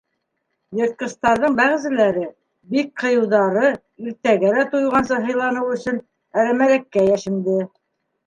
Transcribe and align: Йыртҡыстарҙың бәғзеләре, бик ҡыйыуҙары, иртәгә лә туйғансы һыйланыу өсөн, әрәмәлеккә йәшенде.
Йыртҡыстарҙың 0.77 1.57
бәғзеләре, 1.57 2.23
бик 2.75 2.89
ҡыйыуҙары, 3.01 3.67
иртәгә 4.05 4.55
лә 4.57 4.65
туйғансы 4.73 5.21
һыйланыу 5.27 5.69
өсөн, 5.75 5.99
әрәмәлеккә 6.45 7.05
йәшенде. 7.13 7.59